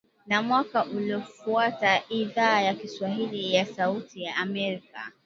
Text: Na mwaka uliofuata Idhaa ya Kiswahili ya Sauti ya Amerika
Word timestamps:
Na 0.27 0.41
mwaka 0.41 0.85
uliofuata 0.85 2.01
Idhaa 2.09 2.61
ya 2.61 2.73
Kiswahili 2.75 3.53
ya 3.53 3.65
Sauti 3.65 4.23
ya 4.23 4.35
Amerika 4.35 5.11